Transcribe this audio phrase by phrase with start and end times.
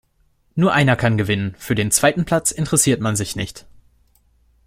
[0.55, 1.53] Nur einer kann gewinnen.
[1.59, 3.67] Für den zweiten Platz interessiert man sich nicht.